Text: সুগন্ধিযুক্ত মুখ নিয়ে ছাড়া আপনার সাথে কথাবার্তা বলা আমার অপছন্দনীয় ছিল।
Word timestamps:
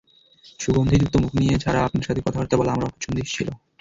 সুগন্ধিযুক্ত 0.59 1.15
মুখ 1.17 1.31
নিয়ে 1.39 1.55
ছাড়া 1.63 1.79
আপনার 1.83 2.07
সাথে 2.07 2.21
কথাবার্তা 2.21 2.55
বলা 2.57 2.71
আমার 2.71 2.87
অপছন্দনীয় 2.87 3.27
ছিল। 3.31 3.47